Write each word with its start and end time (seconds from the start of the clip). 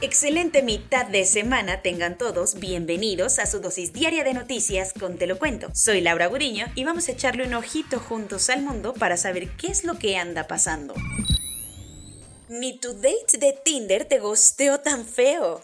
Excelente 0.00 0.62
mitad 0.62 1.06
de 1.06 1.24
semana 1.24 1.80
tengan 1.80 2.18
todos, 2.18 2.56
bienvenidos 2.58 3.38
a 3.38 3.46
su 3.46 3.60
dosis 3.60 3.92
diaria 3.92 4.24
de 4.24 4.34
noticias 4.34 4.92
con 4.92 5.18
Te 5.18 5.28
lo 5.28 5.38
cuento. 5.38 5.68
Soy 5.72 6.00
Laura 6.00 6.26
Guriño 6.26 6.66
y 6.74 6.84
vamos 6.84 7.08
a 7.08 7.12
echarle 7.12 7.46
un 7.46 7.54
ojito 7.54 8.00
juntos 8.00 8.50
al 8.50 8.62
mundo 8.62 8.92
para 8.92 9.16
saber 9.16 9.50
qué 9.56 9.68
es 9.68 9.84
lo 9.84 9.96
que 9.98 10.16
anda 10.16 10.48
pasando. 10.48 10.94
Ni 12.48 12.78
tu 12.78 12.92
date 12.92 13.38
de 13.38 13.52
Tinder 13.52 14.04
te 14.04 14.18
gosteó 14.18 14.80
tan 14.80 15.06
feo. 15.06 15.62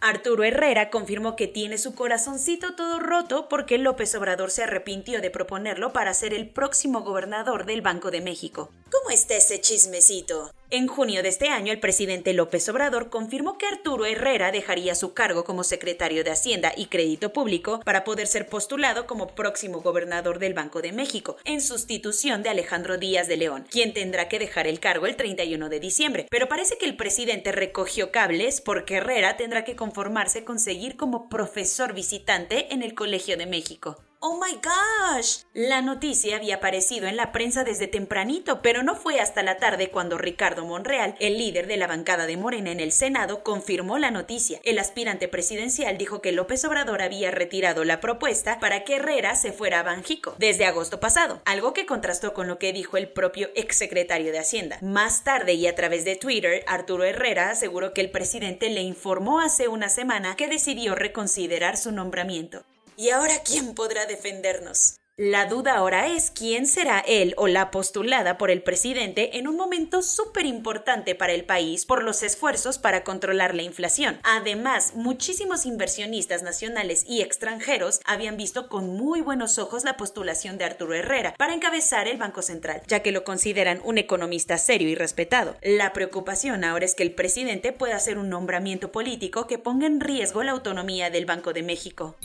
Arturo 0.00 0.44
Herrera 0.44 0.90
confirmó 0.90 1.36
que 1.36 1.46
tiene 1.46 1.76
su 1.76 1.94
corazoncito 1.94 2.74
todo 2.74 2.98
roto 2.98 3.48
porque 3.48 3.78
López 3.78 4.14
Obrador 4.14 4.50
se 4.50 4.62
arrepintió 4.62 5.20
de 5.20 5.30
proponerlo 5.30 5.92
para 5.92 6.14
ser 6.14 6.32
el 6.32 6.48
próximo 6.48 7.02
gobernador 7.02 7.66
del 7.66 7.82
Banco 7.82 8.10
de 8.10 8.22
México. 8.22 8.70
¿Cómo 8.90 9.10
está 9.10 9.34
ese 9.36 9.60
chismecito? 9.60 10.52
En 10.70 10.86
junio 10.86 11.22
de 11.22 11.30
este 11.30 11.48
año, 11.48 11.72
el 11.72 11.80
presidente 11.80 12.34
López 12.34 12.68
Obrador 12.68 13.08
confirmó 13.08 13.56
que 13.56 13.64
Arturo 13.64 14.04
Herrera 14.04 14.52
dejaría 14.52 14.94
su 14.94 15.14
cargo 15.14 15.42
como 15.42 15.64
secretario 15.64 16.24
de 16.24 16.30
Hacienda 16.30 16.74
y 16.76 16.86
Crédito 16.86 17.32
Público 17.32 17.80
para 17.86 18.04
poder 18.04 18.26
ser 18.26 18.50
postulado 18.50 19.06
como 19.06 19.28
próximo 19.28 19.80
gobernador 19.80 20.38
del 20.38 20.52
Banco 20.52 20.82
de 20.82 20.92
México, 20.92 21.38
en 21.46 21.62
sustitución 21.62 22.42
de 22.42 22.50
Alejandro 22.50 22.98
Díaz 22.98 23.28
de 23.28 23.38
León, 23.38 23.64
quien 23.70 23.94
tendrá 23.94 24.28
que 24.28 24.38
dejar 24.38 24.66
el 24.66 24.78
cargo 24.78 25.06
el 25.06 25.16
31 25.16 25.70
de 25.70 25.80
diciembre. 25.80 26.26
Pero 26.28 26.50
parece 26.50 26.76
que 26.76 26.84
el 26.84 26.98
presidente 26.98 27.50
recogió 27.50 28.12
cables 28.12 28.60
porque 28.60 28.96
Herrera 28.96 29.38
tendrá 29.38 29.64
que 29.64 29.74
conformarse 29.74 30.44
con 30.44 30.58
seguir 30.58 30.98
como 30.98 31.30
profesor 31.30 31.94
visitante 31.94 32.74
en 32.74 32.82
el 32.82 32.94
Colegio 32.94 33.38
de 33.38 33.46
México. 33.46 33.96
¡Oh 34.20 34.34
my 34.34 34.54
gosh! 34.54 35.44
La 35.54 35.80
noticia 35.80 36.34
había 36.34 36.56
aparecido 36.56 37.06
en 37.06 37.14
la 37.14 37.30
prensa 37.30 37.62
desde 37.62 37.86
tempranito, 37.86 38.62
pero 38.62 38.82
no 38.82 38.96
fue 38.96 39.20
hasta 39.20 39.44
la 39.44 39.58
tarde 39.58 39.90
cuando 39.92 40.18
Ricardo 40.18 40.64
Monreal, 40.64 41.14
el 41.20 41.38
líder 41.38 41.68
de 41.68 41.76
la 41.76 41.86
bancada 41.86 42.26
de 42.26 42.36
Morena 42.36 42.72
en 42.72 42.80
el 42.80 42.90
Senado, 42.90 43.44
confirmó 43.44 43.96
la 43.96 44.10
noticia. 44.10 44.58
El 44.64 44.80
aspirante 44.80 45.28
presidencial 45.28 45.98
dijo 45.98 46.20
que 46.20 46.32
López 46.32 46.64
Obrador 46.64 47.00
había 47.00 47.30
retirado 47.30 47.84
la 47.84 48.00
propuesta 48.00 48.58
para 48.58 48.82
que 48.82 48.96
Herrera 48.96 49.36
se 49.36 49.52
fuera 49.52 49.78
a 49.78 49.84
Banjico 49.84 50.34
desde 50.36 50.66
agosto 50.66 50.98
pasado, 50.98 51.40
algo 51.44 51.72
que 51.72 51.86
contrastó 51.86 52.34
con 52.34 52.48
lo 52.48 52.58
que 52.58 52.72
dijo 52.72 52.96
el 52.96 53.08
propio 53.08 53.50
exsecretario 53.54 54.32
de 54.32 54.40
Hacienda. 54.40 54.78
Más 54.82 55.22
tarde 55.22 55.54
y 55.54 55.68
a 55.68 55.76
través 55.76 56.04
de 56.04 56.16
Twitter, 56.16 56.64
Arturo 56.66 57.04
Herrera 57.04 57.50
aseguró 57.50 57.94
que 57.94 58.00
el 58.00 58.10
presidente 58.10 58.68
le 58.68 58.82
informó 58.82 59.38
hace 59.38 59.68
una 59.68 59.88
semana 59.88 60.34
que 60.34 60.48
decidió 60.48 60.96
reconsiderar 60.96 61.76
su 61.76 61.92
nombramiento. 61.92 62.64
¿Y 63.00 63.10
ahora 63.10 63.34
quién 63.44 63.76
podrá 63.76 64.06
defendernos? 64.06 64.96
La 65.16 65.46
duda 65.46 65.76
ahora 65.76 66.08
es 66.08 66.32
quién 66.32 66.66
será 66.66 66.98
él 66.98 67.32
o 67.36 67.46
la 67.46 67.70
postulada 67.70 68.38
por 68.38 68.50
el 68.50 68.60
presidente 68.60 69.38
en 69.38 69.46
un 69.46 69.56
momento 69.56 70.02
súper 70.02 70.46
importante 70.46 71.14
para 71.14 71.32
el 71.32 71.44
país 71.44 71.86
por 71.86 72.02
los 72.02 72.24
esfuerzos 72.24 72.78
para 72.78 73.04
controlar 73.04 73.54
la 73.54 73.62
inflación. 73.62 74.18
Además, 74.24 74.94
muchísimos 74.96 75.64
inversionistas 75.64 76.42
nacionales 76.42 77.04
y 77.06 77.22
extranjeros 77.22 78.00
habían 78.04 78.36
visto 78.36 78.68
con 78.68 78.88
muy 78.88 79.20
buenos 79.20 79.58
ojos 79.58 79.84
la 79.84 79.96
postulación 79.96 80.58
de 80.58 80.64
Arturo 80.64 80.94
Herrera 80.94 81.36
para 81.38 81.54
encabezar 81.54 82.08
el 82.08 82.18
Banco 82.18 82.42
Central, 82.42 82.82
ya 82.88 83.00
que 83.00 83.12
lo 83.12 83.22
consideran 83.22 83.80
un 83.84 83.98
economista 83.98 84.58
serio 84.58 84.88
y 84.88 84.96
respetado. 84.96 85.56
La 85.62 85.92
preocupación 85.92 86.64
ahora 86.64 86.84
es 86.84 86.96
que 86.96 87.04
el 87.04 87.14
presidente 87.14 87.72
pueda 87.72 87.94
hacer 87.94 88.18
un 88.18 88.28
nombramiento 88.28 88.90
político 88.90 89.46
que 89.46 89.58
ponga 89.58 89.86
en 89.86 90.00
riesgo 90.00 90.42
la 90.42 90.50
autonomía 90.50 91.10
del 91.10 91.26
Banco 91.26 91.52
de 91.52 91.62
México. 91.62 92.16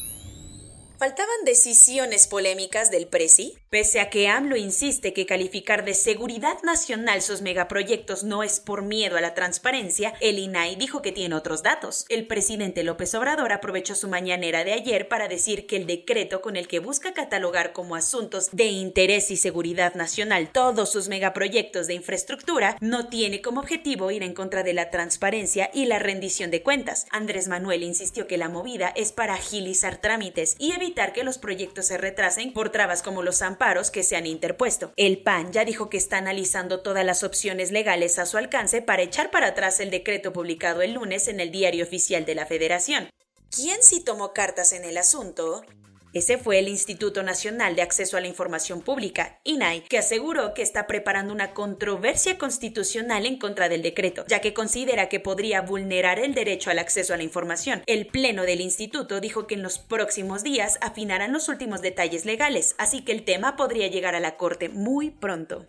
¿Faltaban 1.00 1.44
decisiones 1.44 2.28
polémicas 2.28 2.92
del 2.92 3.08
Presi? 3.08 3.58
Pese 3.70 4.00
a 4.00 4.12
que 4.12 4.28
AMLO 4.28 4.56
insiste 4.56 5.12
que 5.12 5.26
calificar 5.26 5.84
de 5.84 5.96
seguridad 5.96 6.62
nacional 6.62 7.24
sus 7.24 7.42
megaproyectos 7.42 8.24
no 8.24 8.44
es 8.44 8.60
por 8.60 8.84
miedo 8.84 9.18
a 9.18 9.22
la 9.22 9.34
transparencia, 9.34 10.14
el 10.22 10.38
INAI 10.38 10.76
dijo 10.76 11.02
que 11.02 11.12
tiene 11.12 11.34
otros 11.34 11.64
datos. 11.64 12.06
El 12.10 12.28
presidente 12.28 12.84
López 12.84 13.16
Obrador 13.16 13.52
aprovechó 13.52 13.96
su 13.96 14.08
mañanera 14.08 14.64
de 14.64 14.74
ayer 14.74 15.08
para 15.08 15.28
decir 15.28 15.66
que 15.66 15.76
el 15.76 15.88
decreto 15.88 16.42
con 16.42 16.56
el 16.56 16.68
que 16.68 16.80
busca 16.80 17.14
catalogar 17.14 17.74
como 17.74 17.96
asuntos 17.96 18.50
de 18.52 18.66
interés 18.66 19.32
y 19.32 19.38
seguridad 19.38 19.96
nacional 19.96 20.50
todos 20.52 20.92
sus 20.92 21.10
megaproyectos 21.10 21.88
de 21.88 21.96
infraestructura 21.96 22.78
no 22.80 23.08
tiene 23.10 23.42
como 23.42 23.60
objetivo 23.60 24.12
ir 24.12 24.22
en 24.22 24.36
contra 24.36 24.62
de 24.62 24.74
la 24.74 24.92
transparencia 24.92 25.72
y 25.74 25.86
la 25.88 25.98
rendición 25.98 26.52
de 26.52 26.62
cuentas. 26.62 27.08
Andrés 27.10 27.48
Manuel 27.48 27.82
insistió 27.82 28.28
que 28.28 28.38
la 28.38 28.50
movida 28.50 28.94
es 28.96 29.12
para 29.12 29.34
agilizar 29.34 29.98
trámites 29.98 30.56
y 30.60 30.72
evitar 30.72 30.93
que 30.94 31.24
los 31.24 31.38
proyectos 31.38 31.88
se 31.88 31.98
retrasen 31.98 32.54
por 32.54 32.70
trabas 32.70 33.02
como 33.02 33.24
los 33.24 33.42
amparos 33.42 33.92
que 33.92 34.04
se 34.04 34.16
han 34.16 34.26
interpuesto. 34.26 34.94
El 34.96 35.24
PAN 35.24 35.52
ya 35.52 35.66
dijo 35.66 35.90
que 35.90 35.98
está 35.98 36.18
analizando 36.18 36.82
todas 36.82 37.04
las 37.04 37.24
opciones 37.24 37.72
legales 37.72 38.20
a 38.20 38.26
su 38.26 38.38
alcance 38.38 38.82
para 38.82 39.02
echar 39.02 39.32
para 39.32 39.48
atrás 39.48 39.80
el 39.80 39.90
decreto 39.90 40.32
publicado 40.32 40.82
el 40.82 40.94
lunes 40.94 41.28
en 41.28 41.40
el 41.40 41.52
Diario 41.52 41.84
Oficial 41.84 42.26
de 42.26 42.36
la 42.36 42.46
Federación. 42.46 43.10
¿Quién 43.50 43.82
sí 43.82 44.04
tomó 44.04 44.34
cartas 44.34 44.72
en 44.74 44.86
el 44.86 44.98
asunto? 44.98 45.64
Ese 46.14 46.38
fue 46.38 46.60
el 46.60 46.68
Instituto 46.68 47.24
Nacional 47.24 47.76
de 47.76 47.82
Acceso 47.82 48.18
a 48.18 48.22
la 48.22 48.28
Información 48.28 48.82
Pública, 48.82 49.40
INAI, 49.44 49.82
que 49.82 49.98
aseguró 49.98 50.54
que 50.54 50.62
está 50.62 50.86
preparando 50.86 51.34
una 51.34 51.56
controversia 51.56 52.38
constitucional 52.38 53.26
en 53.26 53.40
contra 53.40 53.68
del 53.68 53.82
decreto, 53.82 54.24
ya 54.28 54.40
que 54.40 54.54
considera 54.54 55.10
que 55.10 55.20
podría 55.20 55.62
vulnerar 55.62 56.20
el 56.20 56.36
derecho 56.36 56.70
al 56.70 56.78
acceso 56.78 57.16
a 57.16 57.18
la 57.18 57.24
información. 57.24 57.82
El 57.88 58.06
Pleno 58.06 58.44
del 58.44 58.62
Instituto 58.62 59.22
dijo 59.22 59.48
que 59.48 59.56
en 59.56 59.64
los 59.64 59.80
próximos 59.80 60.44
días 60.44 60.78
afinarán 60.82 61.34
los 61.34 61.50
últimos 61.50 61.82
detalles 61.82 62.26
legales, 62.26 62.76
así 62.78 63.04
que 63.04 63.12
el 63.12 63.26
tema 63.26 63.56
podría 63.56 63.88
llegar 63.88 64.14
a 64.14 64.20
la 64.20 64.38
Corte 64.38 64.70
muy 64.70 65.10
pronto. 65.10 65.68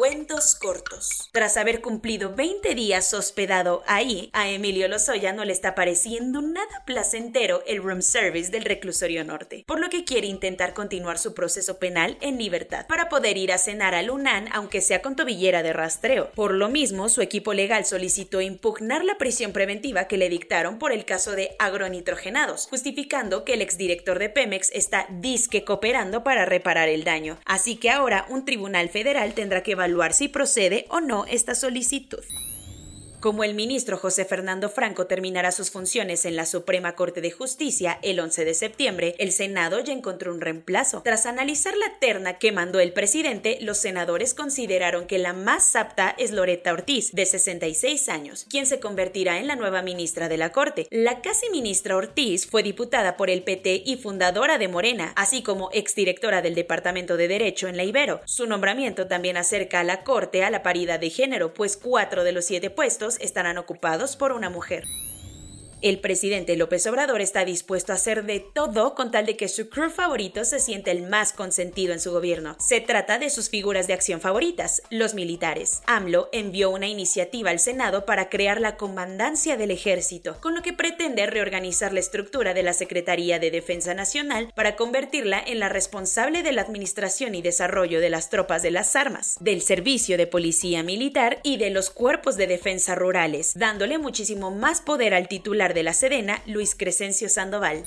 Cuentos 0.00 0.54
cortos. 0.54 1.28
Tras 1.30 1.58
haber 1.58 1.82
cumplido 1.82 2.34
20 2.34 2.74
días 2.74 3.12
hospedado 3.12 3.82
ahí, 3.86 4.30
a 4.32 4.48
Emilio 4.48 4.88
Lozoya 4.88 5.34
no 5.34 5.44
le 5.44 5.52
está 5.52 5.74
pareciendo 5.74 6.40
nada 6.40 6.84
placentero 6.86 7.62
el 7.66 7.82
room 7.82 8.00
service 8.00 8.50
del 8.50 8.64
reclusorio 8.64 9.24
norte, 9.24 9.62
por 9.66 9.78
lo 9.78 9.90
que 9.90 10.06
quiere 10.06 10.26
intentar 10.26 10.72
continuar 10.72 11.18
su 11.18 11.34
proceso 11.34 11.78
penal 11.78 12.16
en 12.22 12.38
libertad 12.38 12.86
para 12.86 13.10
poder 13.10 13.36
ir 13.36 13.52
a 13.52 13.58
cenar 13.58 13.94
a 13.94 14.00
Lunan 14.00 14.48
aunque 14.54 14.80
sea 14.80 15.02
con 15.02 15.16
tobillera 15.16 15.62
de 15.62 15.74
rastreo. 15.74 16.30
Por 16.30 16.54
lo 16.54 16.70
mismo, 16.70 17.10
su 17.10 17.20
equipo 17.20 17.52
legal 17.52 17.84
solicitó 17.84 18.40
impugnar 18.40 19.04
la 19.04 19.18
prisión 19.18 19.52
preventiva 19.52 20.08
que 20.08 20.16
le 20.16 20.30
dictaron 20.30 20.78
por 20.78 20.92
el 20.92 21.04
caso 21.04 21.32
de 21.32 21.56
agronitrogenados, 21.58 22.68
justificando 22.70 23.44
que 23.44 23.52
el 23.52 23.60
exdirector 23.60 24.18
de 24.18 24.30
Pemex 24.30 24.70
está 24.72 25.06
disque 25.10 25.62
cooperando 25.62 26.24
para 26.24 26.46
reparar 26.46 26.88
el 26.88 27.04
daño. 27.04 27.38
Así 27.44 27.76
que 27.76 27.90
ahora 27.90 28.24
un 28.30 28.46
tribunal 28.46 28.88
federal 28.88 29.34
tendrá 29.34 29.62
que 29.62 29.72
evaluar 29.72 29.89
si 30.12 30.28
procede 30.28 30.86
o 30.88 31.00
no 31.00 31.24
esta 31.26 31.54
solicitud. 31.54 32.24
Como 33.20 33.44
el 33.44 33.52
ministro 33.52 33.98
José 33.98 34.24
Fernando 34.24 34.70
Franco 34.70 35.06
terminará 35.06 35.52
sus 35.52 35.70
funciones 35.70 36.24
en 36.24 36.36
la 36.36 36.46
Suprema 36.46 36.94
Corte 36.94 37.20
de 37.20 37.30
Justicia 37.30 37.98
el 38.00 38.18
11 38.18 38.46
de 38.46 38.54
septiembre, 38.54 39.14
el 39.18 39.30
Senado 39.32 39.78
ya 39.80 39.92
encontró 39.92 40.32
un 40.32 40.40
reemplazo. 40.40 41.02
Tras 41.04 41.26
analizar 41.26 41.76
la 41.76 41.98
terna 41.98 42.38
que 42.38 42.50
mandó 42.50 42.80
el 42.80 42.94
presidente, 42.94 43.58
los 43.60 43.76
senadores 43.76 44.32
consideraron 44.32 45.06
que 45.06 45.18
la 45.18 45.34
más 45.34 45.76
apta 45.76 46.14
es 46.16 46.30
Loreta 46.30 46.72
Ortiz, 46.72 47.12
de 47.12 47.26
66 47.26 48.08
años, 48.08 48.46
quien 48.48 48.64
se 48.64 48.80
convertirá 48.80 49.38
en 49.38 49.48
la 49.48 49.56
nueva 49.56 49.82
ministra 49.82 50.30
de 50.30 50.38
la 50.38 50.50
Corte. 50.50 50.86
La 50.90 51.20
casi 51.20 51.50
ministra 51.50 51.96
Ortiz 51.96 52.46
fue 52.46 52.62
diputada 52.62 53.18
por 53.18 53.28
el 53.28 53.42
PT 53.42 53.82
y 53.84 53.98
fundadora 53.98 54.56
de 54.56 54.68
Morena, 54.68 55.12
así 55.14 55.42
como 55.42 55.68
exdirectora 55.74 56.40
del 56.40 56.54
Departamento 56.54 57.18
de 57.18 57.28
Derecho 57.28 57.68
en 57.68 57.76
la 57.76 57.84
Ibero. 57.84 58.22
Su 58.24 58.46
nombramiento 58.46 59.08
también 59.08 59.36
acerca 59.36 59.80
a 59.80 59.84
la 59.84 60.04
Corte 60.04 60.42
a 60.42 60.48
la 60.48 60.62
paridad 60.62 60.98
de 60.98 61.10
género, 61.10 61.52
pues 61.52 61.76
cuatro 61.76 62.24
de 62.24 62.32
los 62.32 62.46
siete 62.46 62.70
puestos 62.70 63.09
estarán 63.20 63.58
ocupados 63.58 64.16
por 64.16 64.32
una 64.32 64.50
mujer. 64.50 64.86
El 65.82 65.98
presidente 65.98 66.56
López 66.56 66.86
Obrador 66.86 67.22
está 67.22 67.46
dispuesto 67.46 67.92
a 67.92 67.94
hacer 67.94 68.24
de 68.26 68.40
todo 68.40 68.94
con 68.94 69.10
tal 69.10 69.24
de 69.24 69.38
que 69.38 69.48
su 69.48 69.70
crew 69.70 69.88
favorito 69.88 70.44
se 70.44 70.60
sienta 70.60 70.90
el 70.90 71.08
más 71.08 71.32
consentido 71.32 71.94
en 71.94 72.00
su 72.00 72.12
gobierno. 72.12 72.54
Se 72.58 72.82
trata 72.82 73.18
de 73.18 73.30
sus 73.30 73.48
figuras 73.48 73.86
de 73.86 73.94
acción 73.94 74.20
favoritas, 74.20 74.82
los 74.90 75.14
militares. 75.14 75.80
AMLO 75.86 76.28
envió 76.32 76.68
una 76.68 76.86
iniciativa 76.86 77.48
al 77.48 77.60
Senado 77.60 78.04
para 78.04 78.28
crear 78.28 78.60
la 78.60 78.76
comandancia 78.76 79.56
del 79.56 79.70
ejército, 79.70 80.36
con 80.42 80.54
lo 80.54 80.60
que 80.60 80.74
pretende 80.74 81.24
reorganizar 81.24 81.94
la 81.94 82.00
estructura 82.00 82.52
de 82.52 82.62
la 82.62 82.74
Secretaría 82.74 83.38
de 83.38 83.50
Defensa 83.50 83.94
Nacional 83.94 84.52
para 84.54 84.76
convertirla 84.76 85.42
en 85.46 85.60
la 85.60 85.70
responsable 85.70 86.42
de 86.42 86.52
la 86.52 86.60
administración 86.60 87.34
y 87.34 87.40
desarrollo 87.40 88.00
de 88.00 88.10
las 88.10 88.28
tropas 88.28 88.62
de 88.62 88.70
las 88.70 88.96
armas, 88.96 89.38
del 89.40 89.62
servicio 89.62 90.18
de 90.18 90.26
policía 90.26 90.82
militar 90.82 91.40
y 91.42 91.56
de 91.56 91.70
los 91.70 91.88
cuerpos 91.88 92.36
de 92.36 92.46
defensa 92.46 92.94
rurales, 92.94 93.54
dándole 93.54 93.96
muchísimo 93.96 94.50
más 94.50 94.82
poder 94.82 95.14
al 95.14 95.26
titular 95.26 95.69
de 95.74 95.82
la 95.82 95.92
Sedena, 95.92 96.42
Luis 96.46 96.74
Crescencio 96.74 97.28
Sandoval. 97.28 97.84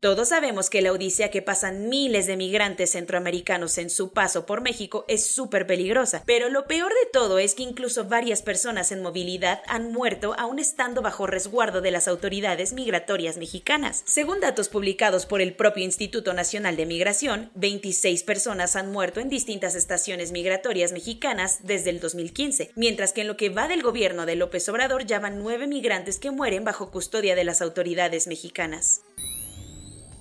Todos 0.00 0.28
sabemos 0.28 0.68
que 0.68 0.82
la 0.82 0.92
odisea 0.92 1.30
que 1.30 1.40
pasan 1.40 1.88
miles 1.88 2.26
de 2.26 2.36
migrantes 2.36 2.90
centroamericanos 2.90 3.78
en 3.78 3.88
su 3.88 4.12
paso 4.12 4.44
por 4.44 4.60
México 4.60 5.06
es 5.08 5.26
súper 5.26 5.66
peligrosa, 5.66 6.22
pero 6.26 6.50
lo 6.50 6.66
peor 6.66 6.92
de 6.92 7.10
todo 7.10 7.38
es 7.38 7.54
que 7.54 7.62
incluso 7.62 8.04
varias 8.04 8.42
personas 8.42 8.92
en 8.92 9.00
movilidad 9.00 9.62
han 9.66 9.92
muerto 9.92 10.34
aún 10.38 10.58
estando 10.58 11.00
bajo 11.00 11.26
resguardo 11.26 11.80
de 11.80 11.90
las 11.90 12.08
autoridades 12.08 12.74
migratorias 12.74 13.38
mexicanas. 13.38 14.02
Según 14.04 14.40
datos 14.40 14.68
publicados 14.68 15.24
por 15.24 15.40
el 15.40 15.54
propio 15.54 15.84
Instituto 15.84 16.34
Nacional 16.34 16.76
de 16.76 16.84
Migración, 16.84 17.50
26 17.54 18.22
personas 18.22 18.76
han 18.76 18.92
muerto 18.92 19.20
en 19.20 19.30
distintas 19.30 19.74
estaciones 19.74 20.30
migratorias 20.30 20.92
mexicanas 20.92 21.60
desde 21.62 21.88
el 21.88 22.00
2015, 22.00 22.70
mientras 22.76 23.14
que 23.14 23.22
en 23.22 23.28
lo 23.28 23.38
que 23.38 23.48
va 23.48 23.66
del 23.66 23.82
gobierno 23.82 24.26
de 24.26 24.36
López 24.36 24.68
Obrador 24.68 25.06
ya 25.06 25.20
van 25.20 25.38
nueve 25.38 25.66
migrantes 25.66 26.18
que 26.18 26.30
mueren 26.30 26.64
bajo 26.64 26.90
custodia 26.90 27.34
de 27.34 27.44
las 27.44 27.62
autoridades 27.62 28.26
mexicanas. 28.26 29.00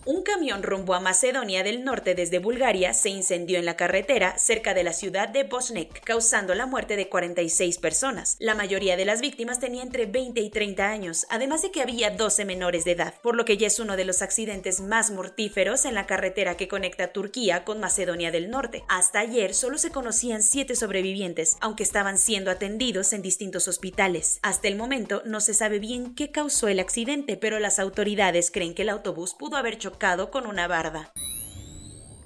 Un 0.07 0.21
camión 0.21 0.61
rumbo 0.61 0.93
a 0.93 0.99
Macedonia 0.99 1.63
del 1.63 1.83
Norte 1.83 2.13
desde 2.13 2.37
Bulgaria 2.37 2.93
se 2.93 3.09
incendió 3.09 3.57
en 3.57 3.65
la 3.65 3.75
carretera 3.75 4.37
cerca 4.37 4.75
de 4.75 4.83
la 4.83 4.93
ciudad 4.93 5.29
de 5.29 5.45
Bosnek, 5.45 6.03
causando 6.03 6.53
la 6.53 6.67
muerte 6.67 6.95
de 6.95 7.09
46 7.09 7.79
personas. 7.79 8.35
La 8.37 8.53
mayoría 8.53 8.97
de 8.97 9.05
las 9.05 9.19
víctimas 9.19 9.59
tenía 9.59 9.81
entre 9.81 10.05
20 10.05 10.41
y 10.41 10.51
30 10.51 10.87
años, 10.87 11.25
además 11.31 11.63
de 11.63 11.71
que 11.71 11.81
había 11.81 12.11
12 12.11 12.45
menores 12.45 12.85
de 12.85 12.91
edad, 12.91 13.15
por 13.23 13.35
lo 13.35 13.45
que 13.45 13.57
ya 13.57 13.65
es 13.65 13.79
uno 13.79 13.97
de 13.97 14.05
los 14.05 14.21
accidentes 14.21 14.79
más 14.79 15.09
mortíferos 15.09 15.85
en 15.85 15.95
la 15.95 16.05
carretera 16.05 16.55
que 16.55 16.67
conecta 16.67 17.11
Turquía 17.11 17.63
con 17.63 17.79
Macedonia 17.79 18.29
del 18.29 18.51
Norte. 18.51 18.83
Hasta 18.87 19.21
ayer 19.21 19.55
solo 19.55 19.79
se 19.79 19.89
conocían 19.89 20.43
7 20.43 20.75
sobrevivientes, 20.75 21.57
aunque 21.61 21.81
estaban 21.81 22.19
siendo 22.19 22.51
atendidos 22.51 23.11
en 23.11 23.23
distintos 23.23 23.67
hospitales. 23.67 24.37
Hasta 24.43 24.67
el 24.67 24.75
momento 24.75 25.23
no 25.25 25.39
se 25.39 25.55
sabe 25.55 25.79
bien 25.79 26.13
qué 26.13 26.29
causó 26.29 26.67
el 26.67 26.79
accidente, 26.79 27.37
pero 27.37 27.57
las 27.57 27.79
autoridades 27.79 28.51
creen 28.51 28.75
que 28.75 28.83
el 28.83 28.89
autobús 28.89 29.33
pudo 29.33 29.57
haber 29.57 29.79
chocado 29.79 29.94
con 30.31 30.45
una 30.45 30.67
barda 30.67 31.11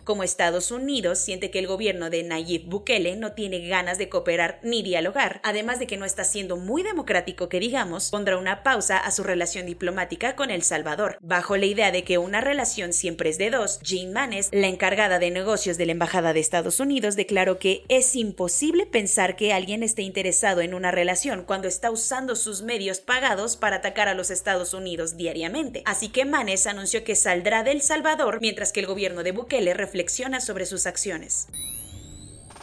como 0.09 0.23
Estados 0.23 0.71
Unidos 0.71 1.19
siente 1.19 1.51
que 1.51 1.59
el 1.59 1.67
gobierno 1.67 2.09
de 2.09 2.23
Nayib 2.23 2.65
Bukele 2.65 3.15
no 3.15 3.33
tiene 3.33 3.67
ganas 3.67 3.99
de 3.99 4.09
cooperar 4.09 4.59
ni 4.63 4.81
dialogar, 4.81 5.39
además 5.43 5.77
de 5.77 5.85
que 5.85 5.97
no 5.97 6.05
está 6.05 6.23
siendo 6.23 6.57
muy 6.57 6.81
democrático 6.81 7.47
que 7.47 7.59
digamos, 7.59 8.09
pondrá 8.09 8.35
una 8.35 8.63
pausa 8.63 8.97
a 8.97 9.11
su 9.11 9.21
relación 9.21 9.67
diplomática 9.67 10.35
con 10.35 10.49
El 10.49 10.63
Salvador. 10.63 11.19
Bajo 11.21 11.57
la 11.57 11.67
idea 11.67 11.91
de 11.91 12.03
que 12.03 12.17
una 12.17 12.41
relación 12.41 12.91
siempre 12.91 13.29
es 13.29 13.37
de 13.37 13.51
dos, 13.51 13.79
Jean 13.81 14.11
Manes, 14.11 14.49
la 14.51 14.65
encargada 14.65 15.19
de 15.19 15.29
negocios 15.29 15.77
de 15.77 15.85
la 15.85 15.91
Embajada 15.91 16.33
de 16.33 16.39
Estados 16.39 16.79
Unidos, 16.79 17.15
declaró 17.15 17.59
que 17.59 17.83
es 17.87 18.15
imposible 18.15 18.87
pensar 18.87 19.35
que 19.35 19.53
alguien 19.53 19.83
esté 19.83 20.01
interesado 20.01 20.61
en 20.61 20.73
una 20.73 20.89
relación 20.89 21.43
cuando 21.43 21.67
está 21.67 21.91
usando 21.91 22.35
sus 22.35 22.63
medios 22.63 22.99
pagados 22.99 23.57
para 23.57 23.75
atacar 23.75 24.07
a 24.07 24.15
los 24.15 24.31
Estados 24.31 24.73
Unidos 24.73 25.17
diariamente. 25.17 25.83
Así 25.85 26.09
que 26.09 26.25
Manes 26.25 26.65
anunció 26.65 27.03
que 27.03 27.15
saldrá 27.15 27.61
de 27.61 27.73
El 27.73 27.83
Salvador 27.83 28.39
mientras 28.41 28.73
que 28.73 28.79
el 28.79 28.87
gobierno 28.87 29.21
de 29.21 29.33
Bukele 29.33 29.75
refleja 29.75 29.98
reflexiona 29.99 30.39
sobre 30.39 30.65
sus 30.65 30.85
acciones. 30.85 31.47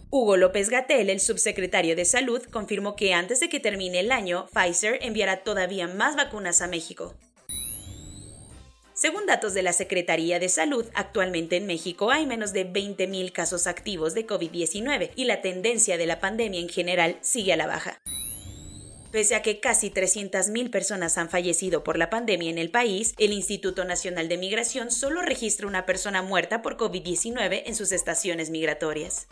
Hugo 0.10 0.38
López 0.38 0.70
Gatel, 0.70 1.10
el 1.10 1.20
subsecretario 1.20 1.96
de 1.96 2.06
Salud, 2.06 2.42
confirmó 2.52 2.96
que 2.96 3.14
antes 3.14 3.40
de 3.40 3.50
que 3.50 3.60
termine 3.60 4.00
el 4.00 4.12
año, 4.12 4.48
Pfizer 4.54 4.98
enviará 5.02 5.44
todavía 5.44 5.88
más 5.88 6.16
vacunas 6.16 6.62
a 6.62 6.68
México. 6.68 7.16
Según 8.96 9.26
datos 9.26 9.54
de 9.54 9.62
la 9.62 9.74
Secretaría 9.74 10.40
de 10.40 10.48
Salud, 10.48 10.86
actualmente 10.94 11.58
en 11.58 11.68
México 11.68 12.12
hay 12.12 12.26
menos 12.26 12.54
de 12.54 12.66
20.000 12.66 13.34
casos 13.34 13.68
activos 13.68 14.14
de 14.14 14.26
COVID-19 14.26 15.12
y 15.18 15.26
la 15.26 15.42
tendencia 15.42 15.98
de 15.98 16.06
la 16.06 16.22
pandemia 16.22 16.62
en 16.62 16.70
general 16.70 17.18
sigue 17.20 17.52
a 17.52 17.58
la 17.58 17.68
baja. 17.68 18.00
Pese 19.12 19.36
a 19.36 19.42
que 19.42 19.60
casi 19.60 19.90
300.000 19.90 20.72
personas 20.72 21.18
han 21.18 21.30
fallecido 21.30 21.84
por 21.84 21.98
la 21.98 22.10
pandemia 22.10 22.50
en 22.50 22.58
el 22.58 22.72
país, 22.72 23.14
el 23.18 23.34
Instituto 23.34 23.84
Nacional 23.84 24.30
de 24.30 24.38
Migración 24.38 24.90
solo 24.92 25.22
registra 25.22 25.68
una 25.68 25.86
persona 25.86 26.22
muerta 26.22 26.62
por 26.62 26.78
COVID-19 26.78 27.64
en 27.66 27.76
sus 27.76 27.92
estaciones 27.92 28.50
migratorias. 28.50 29.28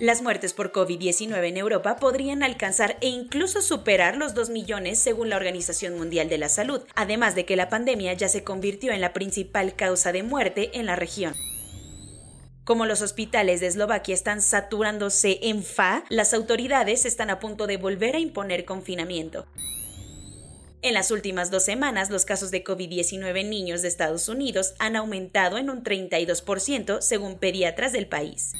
Las 0.00 0.22
muertes 0.22 0.54
por 0.54 0.70
COVID-19 0.70 1.48
en 1.48 1.56
Europa 1.56 1.96
podrían 1.96 2.44
alcanzar 2.44 2.98
e 3.00 3.08
incluso 3.08 3.60
superar 3.60 4.16
los 4.16 4.32
2 4.32 4.50
millones 4.50 5.00
según 5.00 5.28
la 5.28 5.36
Organización 5.36 5.96
Mundial 5.96 6.28
de 6.28 6.38
la 6.38 6.48
Salud, 6.48 6.82
además 6.94 7.34
de 7.34 7.44
que 7.44 7.56
la 7.56 7.68
pandemia 7.68 8.12
ya 8.12 8.28
se 8.28 8.44
convirtió 8.44 8.92
en 8.92 9.00
la 9.00 9.12
principal 9.12 9.74
causa 9.74 10.12
de 10.12 10.22
muerte 10.22 10.70
en 10.74 10.86
la 10.86 10.94
región. 10.94 11.34
Como 12.62 12.86
los 12.86 13.02
hospitales 13.02 13.58
de 13.60 13.66
Eslovaquia 13.66 14.14
están 14.14 14.40
saturándose 14.40 15.40
en 15.42 15.64
FA, 15.64 16.04
las 16.10 16.32
autoridades 16.32 17.04
están 17.04 17.28
a 17.30 17.40
punto 17.40 17.66
de 17.66 17.76
volver 17.76 18.14
a 18.14 18.20
imponer 18.20 18.64
confinamiento. 18.64 19.48
En 20.80 20.94
las 20.94 21.10
últimas 21.10 21.50
dos 21.50 21.64
semanas, 21.64 22.08
los 22.08 22.24
casos 22.24 22.52
de 22.52 22.62
COVID-19 22.62 23.40
en 23.40 23.50
niños 23.50 23.82
de 23.82 23.88
Estados 23.88 24.28
Unidos 24.28 24.74
han 24.78 24.94
aumentado 24.94 25.58
en 25.58 25.70
un 25.70 25.82
32% 25.82 27.00
según 27.00 27.38
pediatras 27.38 27.92
del 27.92 28.06
país. 28.06 28.52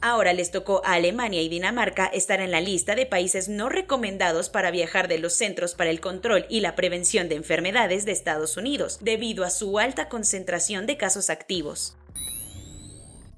Ahora 0.00 0.32
les 0.32 0.50
tocó 0.50 0.82
a 0.84 0.92
Alemania 0.92 1.42
y 1.42 1.48
Dinamarca 1.48 2.06
estar 2.06 2.40
en 2.40 2.50
la 2.50 2.60
lista 2.60 2.94
de 2.94 3.06
países 3.06 3.48
no 3.48 3.68
recomendados 3.68 4.50
para 4.50 4.70
viajar 4.70 5.08
de 5.08 5.18
los 5.18 5.34
Centros 5.34 5.74
para 5.74 5.90
el 5.90 6.00
Control 6.00 6.46
y 6.48 6.60
la 6.60 6.74
Prevención 6.74 7.28
de 7.28 7.36
Enfermedades 7.36 8.04
de 8.04 8.12
Estados 8.12 8.56
Unidos, 8.56 8.98
debido 9.00 9.44
a 9.44 9.50
su 9.50 9.78
alta 9.78 10.08
concentración 10.08 10.86
de 10.86 10.96
casos 10.96 11.30
activos. 11.30 11.96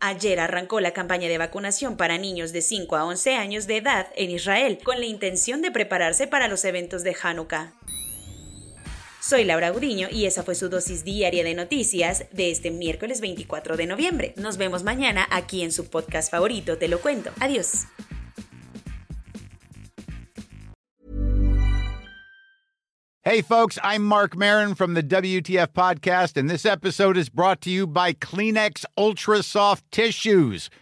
Ayer 0.00 0.38
arrancó 0.38 0.80
la 0.80 0.92
campaña 0.92 1.28
de 1.28 1.38
vacunación 1.38 1.96
para 1.96 2.18
niños 2.18 2.52
de 2.52 2.62
5 2.62 2.96
a 2.96 3.04
11 3.04 3.34
años 3.34 3.66
de 3.66 3.78
edad 3.78 4.08
en 4.14 4.30
Israel, 4.30 4.78
con 4.84 5.00
la 5.00 5.06
intención 5.06 5.60
de 5.60 5.72
prepararse 5.72 6.28
para 6.28 6.46
los 6.46 6.64
eventos 6.64 7.02
de 7.02 7.16
Hanukkah. 7.20 7.74
Soy 9.20 9.44
Laura 9.44 9.70
Gudiño 9.70 10.08
y 10.10 10.26
esa 10.26 10.42
fue 10.42 10.54
su 10.54 10.68
dosis 10.68 11.04
diaria 11.04 11.44
de 11.44 11.54
noticias 11.54 12.24
de 12.32 12.50
este 12.50 12.70
miércoles 12.70 13.20
24 13.20 13.76
de 13.76 13.86
noviembre. 13.86 14.34
Nos 14.36 14.56
vemos 14.56 14.84
mañana 14.84 15.26
aquí 15.30 15.62
en 15.62 15.72
su 15.72 15.88
podcast 15.90 16.30
favorito, 16.30 16.78
Te 16.78 16.88
lo 16.88 17.00
cuento. 17.00 17.30
Adiós. 17.40 17.86
Hey 23.24 23.42
folks, 23.42 23.78
I'm 23.82 24.04
Mark 24.04 24.36
Marin 24.36 24.74
from 24.74 24.94
the 24.94 25.02
WTF 25.02 25.74
podcast 25.74 26.38
and 26.38 26.48
this 26.48 26.64
episode 26.64 27.18
is 27.18 27.28
brought 27.28 27.60
to 27.62 27.70
you 27.70 27.86
by 27.86 28.14
Kleenex 28.14 28.86
Ultra 28.96 29.42
Soft 29.42 29.84
Tissues 29.90 30.70